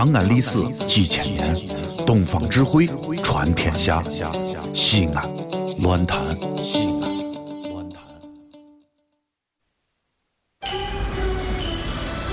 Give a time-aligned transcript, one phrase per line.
[0.00, 1.54] 长安历史几千年，
[2.06, 2.88] 东方智慧
[3.22, 4.02] 传天下。
[4.72, 5.30] 西安，
[5.80, 6.18] 乱谈
[6.62, 7.02] 西安，
[7.70, 8.00] 乱谈。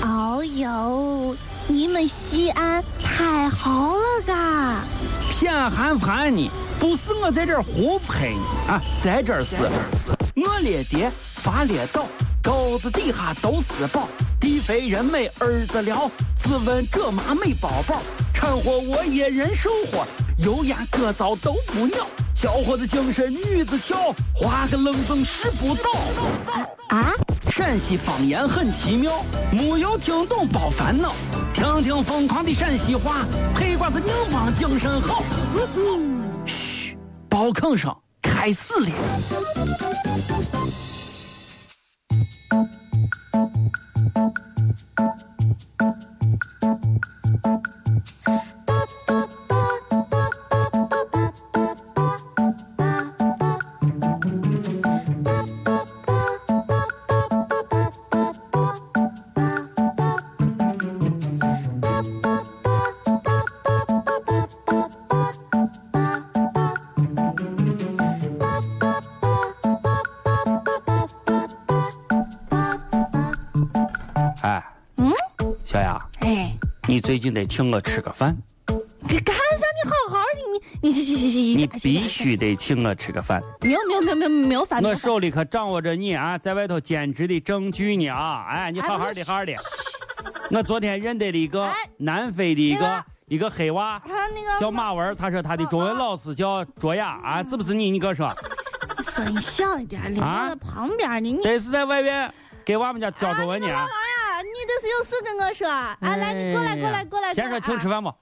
[0.00, 1.36] 哦呦，
[1.66, 4.80] 你们西安太好了嘎！
[5.30, 6.50] 偏寒寒你，
[6.80, 9.56] 不是我在这儿胡喷你啊，在这儿是，
[10.36, 12.06] 我列爹发列倒，
[12.42, 14.08] 沟子底下都是宝，
[14.40, 16.10] 地肥人美儿子了，
[16.48, 18.00] 自问这妈没宝宝，
[18.32, 20.06] 掺和我也人生活，
[20.38, 25.90] 油盐各糟都不尿，小伙子精神女子俏，花个冷风使不倒。
[26.88, 27.12] 啊，
[27.50, 29.22] 陕西方言很奇妙，
[29.52, 31.12] 没有听懂别烦恼，
[31.52, 35.22] 听听疯狂的陕西话，黑瓜子硬邦精神好。
[36.46, 36.96] 嘘，
[37.28, 38.88] 包吭声开始了。
[74.42, 74.62] 哎，
[74.98, 75.12] 嗯，
[75.64, 76.52] 小雅，哎，
[76.86, 78.36] 你最近得请我吃个饭，
[79.00, 79.66] 你干啥？
[79.84, 83.42] 你好好的，你你你你你你必须得请我吃个饭。
[83.60, 84.80] 没有没有没有没有没有饭。
[84.84, 88.46] 我手里可掌握着你啊，在外头兼职的证据呢啊！
[88.48, 89.52] 哎，你好好的，好好的。
[90.50, 97.90] 我昨天认得了一个哎南非的一个一个黑娃，他那个叫马文，他说他的中文老师叫卓雅啊，是不是你？
[97.90, 98.32] 你给我说，
[99.12, 101.32] 声音小一点，离啊旁边呢。
[101.32, 102.32] 你这是在外边
[102.64, 103.68] 给娃们家教中文呢
[104.88, 105.68] 有事跟我说？
[105.68, 107.34] 啊，来，你过来过来过来。
[107.34, 108.02] 先说请吃饭。
[108.02, 108.14] 饭不？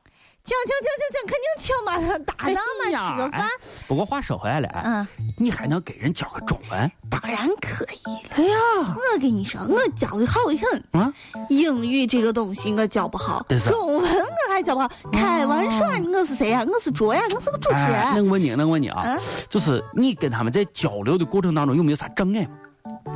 [0.47, 3.49] 请请请请请，肯定请嘛，搭档嘛，吃个饭哎。
[3.89, 6.89] 不过话说回来了，哎嗯，你还能给人教个中文？
[7.11, 8.31] 当然可以了。
[8.37, 8.57] 哎呀，
[8.95, 11.03] 我跟你说，我教的好得很。
[11.03, 11.13] 啊，
[11.49, 14.89] 英语这个东西我教不好，中文我还教不好。
[15.13, 16.65] 开玩笑，你我是谁呀？
[16.73, 18.25] 我是卓呀，我是个主持人。
[18.25, 19.21] 我问你，那我问你啊嗯，
[19.51, 22.51] 就是你跟他们在交流的过程当中有没有啥障碍吗？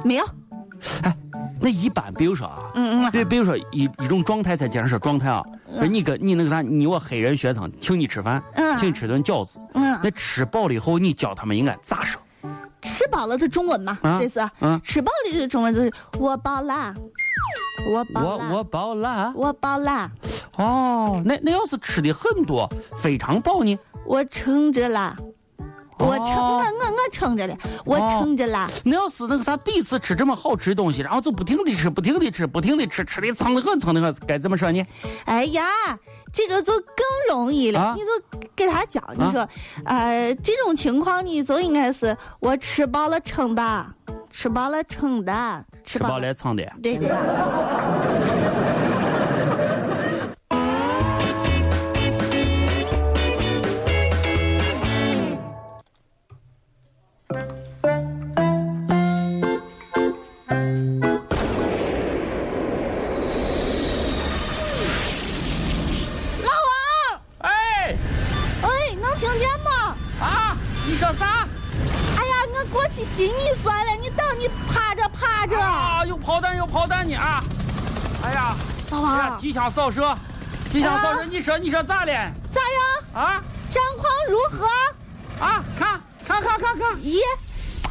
[0.04, 0.24] 没有，
[1.03, 1.16] 哎，
[1.60, 5.42] 那一般比如说啊，嗯嗯，比比如说一一种状态，再加上说状态啊，
[5.74, 12.20] 就是你跟你那个啥，你我黑人学生请你吃饭，嗯请你吃顿饺子，嗯那吃饱了以后，你教他们应该咋说？
[12.80, 14.40] 吃饱了的中文嘛，啊这是。
[14.60, 16.94] 嗯，吃饱了的中文就是我饱啦，
[17.92, 19.32] 我饱啦，我我饱了。
[19.36, 20.10] 我饱啦，
[20.56, 22.66] 哦，那那要是吃的很多，
[23.02, 23.78] 非常饱呢？
[24.06, 25.14] 我撑着啦，
[26.00, 28.68] 我撑我哦我我撑着了，我撑着了。
[28.84, 34.82] 那要是那个啥，第一次吃这么好吃的东西，然后就不停的吃，不停的吃，不停的吃，吃的撑的很，撑的很，该怎么说呢？
[35.26, 35.64] 哎呀，
[36.32, 36.96] 这个就更
[37.28, 38.06] 容易了，啊你就
[38.56, 39.46] 给他讲，你说，
[39.84, 43.86] 呃，这种情况你就应该是我吃饱了撑的，
[44.30, 46.64] 吃饱了撑的，吃吃饱了撑的。
[46.82, 47.10] 对对。
[66.43, 67.97] 老王，哎
[68.62, 68.69] 哎，
[69.00, 69.97] 能听见吗？
[70.21, 70.56] 啊，
[70.87, 71.47] 你说啥？
[72.19, 75.59] 哎呀，我过去寻你算了，你等你趴着趴着。
[75.59, 77.42] 啊，有炮弹，有炮弹呢啊！
[78.25, 78.54] 哎呀，
[78.91, 80.15] 老王，机枪扫射，
[80.69, 82.12] 机枪扫射，啊你说你说咋了？
[82.53, 83.25] 咋样？
[83.25, 83.42] 啊
[83.72, 84.66] 战况如何？
[85.42, 87.19] 啊，看看看看看，咦，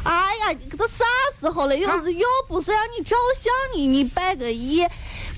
[0.04, 1.04] 哎呀，这都啥
[1.38, 1.76] 时候了？
[1.76, 4.88] 又是又不是让你照相你你拜个揖，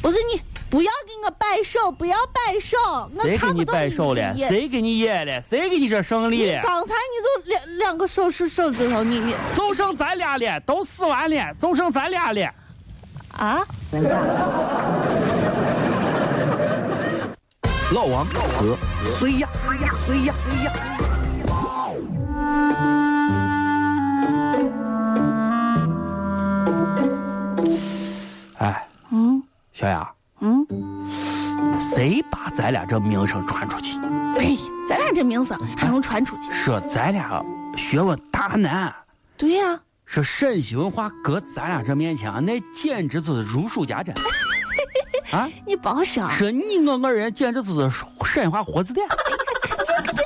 [0.01, 0.41] 不是你
[0.71, 2.77] 不要给我摆手，不要摆手，
[3.17, 4.33] 我谁给你看不懂摆手了？
[4.35, 5.41] 你谁给你演了？
[5.43, 6.63] 谁给你这胜利了？
[6.63, 12.51] 刚才你就两两个手是手指头，你你就剩咱俩了，都死完了，就剩咱俩了。
[13.33, 13.67] 啊？
[17.93, 18.79] 老王和
[19.19, 19.49] 谁呀？
[19.67, 19.95] 谁呀？
[20.07, 20.35] 谁呀？
[20.45, 20.73] 谁呀？
[29.83, 30.09] 小雅，
[30.39, 30.65] 嗯，
[31.81, 33.99] 谁把咱俩这名声传出去？
[34.39, 34.57] 呸，
[34.89, 36.53] 咱俩这名声还能传出去？
[36.53, 37.45] 说咱俩
[37.77, 38.95] 学问大难，
[39.37, 44.15] 对呀、说陕西文化搁咱俩这面前啊，那简直就是如数家珍。
[45.37, 47.91] 啊，你甭说，说你我二人简直就是
[48.25, 49.05] 陕西话活字典。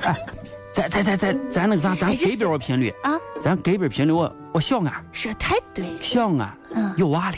[0.03, 0.15] 哎，
[0.71, 2.91] 咱咱咱咱咱那个啥，咱隔壁我频率。
[3.05, 6.95] 啊，咱隔壁儿频率我我小安说太对了，小安嗯。
[6.99, 7.37] 有娃了，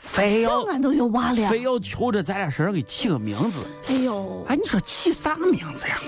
[0.00, 1.48] 非要小俺都有娃了。
[1.48, 3.60] 非要求着咱俩身上给起个名字。
[3.88, 5.98] 哎呦，哎，你说起啥名字呀？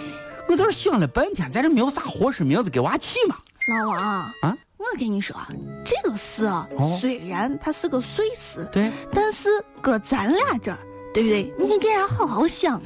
[0.48, 3.36] 我在这想了半天，咱这没有啥合适名字给娃起嘛？
[3.68, 5.36] 老王啊，啊我跟你说，
[5.84, 9.48] 这个事啊，哦虽然它是个碎事，对，但是
[9.80, 10.78] 搁咱俩这儿，
[11.14, 11.54] 对不对？
[11.58, 12.80] 你给人好好想。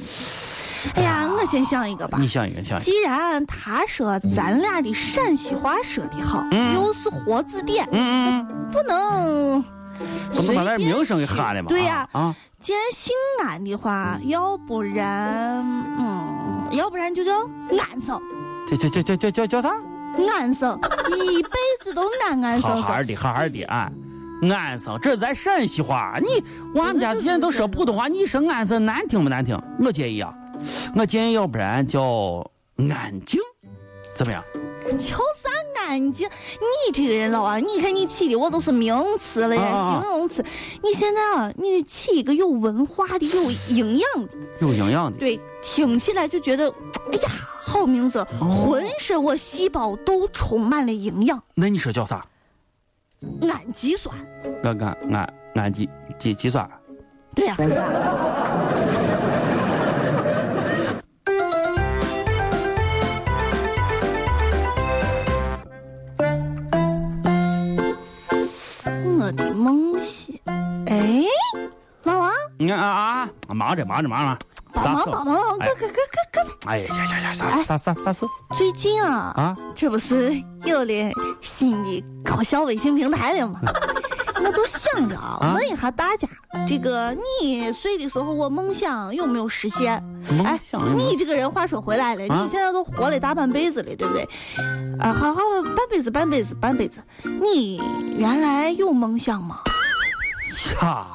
[0.93, 2.27] 哎呀，我先想一个吧你。
[2.27, 2.85] 想一个，想一个。
[2.85, 9.65] 既然他说咱俩的陕西话说的好，嗯又是活字典，嗯嗯不能
[10.41, 11.69] 不能把那名声给起喊了嘛？
[11.69, 13.13] 对呀、啊，既然姓
[13.43, 15.63] 安的话，要不然，
[15.99, 17.31] 嗯，要不然就叫
[17.77, 18.21] 安生，
[18.67, 19.75] 这这这这这叫叫啥？
[20.35, 20.79] 安生，
[21.09, 21.49] 一辈
[21.79, 22.81] 子都安安生生。
[22.81, 23.91] 好好的，好好的啊。
[24.51, 26.19] 安生，这是咱陕西话。
[26.21, 26.43] 你
[26.73, 29.59] 我们家现在都说普通话，你说安生难听不难听？
[29.79, 30.33] 我建议啊，
[30.95, 32.45] 我建议要不然叫
[32.89, 33.39] 安静，
[34.15, 34.43] 怎么样？
[34.97, 35.17] 叫
[35.87, 36.27] 啥安静？
[36.27, 40.43] 你这个人老王，你看你起的我都是名词了呀，啊啊啊形容词。
[40.83, 45.17] 你现在啊，你得起一个有文化的、有营养的，有营养的。
[45.17, 46.69] 对，听起来就觉得，
[47.11, 47.29] 哎呀，
[47.61, 51.41] 好名字，哦浑身我细胞都充满了营养。
[51.55, 52.25] 那你说叫啥？
[53.41, 54.15] 氨基酸，
[54.63, 55.89] 俺俺俺俺计
[56.19, 56.69] 计计算。
[57.33, 57.63] 对呀、我
[73.55, 75.09] 忙着忙着忙着，帮啥事？
[75.09, 75.97] 忙帮忙，哎快快快
[76.33, 76.71] 快快！
[76.71, 78.25] 哎呀呀呀呀，啥啥啥啥事？
[78.55, 80.31] 最近啊，啊，这不是
[80.63, 81.11] 有了
[81.41, 83.59] 新的搞笑微信平台了吗？
[84.43, 86.27] 我就想着啊，啊问一下大家，
[86.67, 90.01] 这个你睡的时候，我梦想有没有实现？
[90.29, 90.59] 梦哎
[90.95, 94.27] 你这个人话说回来了，啊你现在都活了大半辈子了，对不对？
[94.99, 95.41] 啊，好好
[95.75, 97.81] 半辈子，半辈子，半辈子，你
[98.17, 99.61] 原来有梦想吗？
[100.81, 101.07] 呀，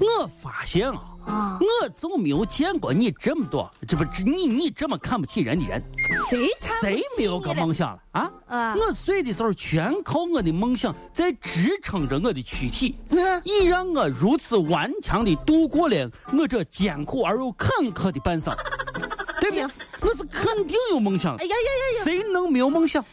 [0.00, 5.82] 我发现啊，啊，我就没有见过你这么多，这不这你你这么看不起人的人，
[6.28, 6.48] 谁
[6.80, 8.02] 谁没有个梦想了？
[8.12, 8.30] 啊？
[8.46, 8.74] 啊？
[8.76, 18.54] 我睡的时候全靠我的梦想在支撑着我的躯体，嗯，以让我如此顽强的度过了我这艰苦而又坎坷的半生，
[19.40, 19.66] 对不对？
[20.02, 21.36] 我是肯定有梦想。
[21.36, 23.04] 的哎，呀呀呀呀，谁能没有梦想？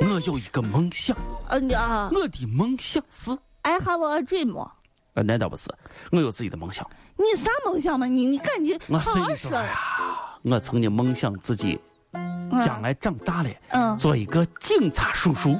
[0.00, 1.16] 那我有一个梦想，
[1.48, 2.10] 呃啊。
[2.12, 3.30] 我的梦想是
[3.62, 4.68] ，，I have a dream。
[5.14, 5.70] 呃，那倒不是，
[6.10, 6.88] 我有自己的梦想。
[7.16, 8.06] 你啥梦想嘛？
[8.06, 9.78] 你你赶紧我好好说睡的时候，哎呀，
[10.42, 11.78] 我曾经梦想自己
[12.64, 15.56] 将来长大了，嗯，做一个警察叔叔，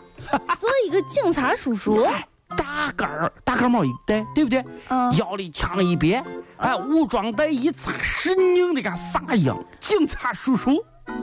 [0.58, 2.26] 做一个警察叔叔，哎，
[2.56, 4.64] 大杆儿大杆帽一戴，对不对？
[4.88, 6.22] 嗯腰里枪一别，
[6.58, 9.56] 哎，武装带一扎，是拧的跟啥一样？
[9.80, 10.76] 警察叔叔，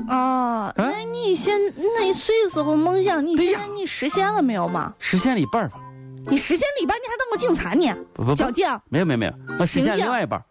[0.10, 4.94] 啊，嗯那你现那你睡的时候梦想，你现在你实现了没有嘛？
[5.00, 5.78] 实现了一半儿吧？
[6.26, 7.94] 你实现了一半，你还当过警察呢？
[8.14, 8.36] 不不不。
[8.36, 10.46] 交，警没有没有没有，我实现另外一半儿，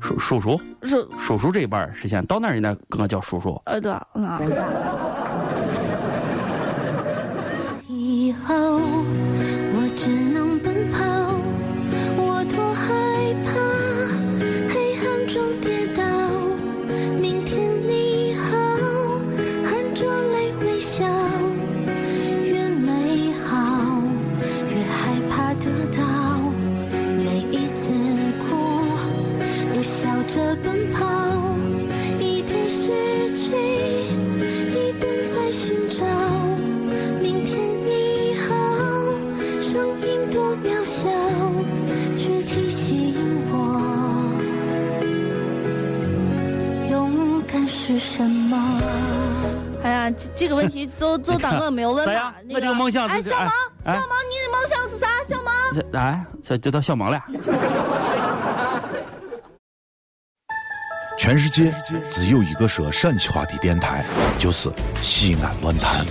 [0.00, 0.60] 叔叔叔？
[0.82, 1.06] 是。
[1.18, 3.60] 叔叔这一半实现，到那儿人家跟我叫叔叔。
[3.66, 4.40] 呃对啊，
[50.38, 52.32] 这这个问题都都当哥没有问吧？
[52.46, 53.50] 那我这个梦想哎，是小毛，
[53.84, 55.08] 哎小毛，你的梦想是啥？
[55.28, 57.20] 小毛，这哎，这这到小毛了。
[61.18, 61.74] 全世界
[62.08, 64.04] 只有一个说陕西话的电台，
[64.38, 64.70] 就是
[65.02, 66.06] 西安论坛。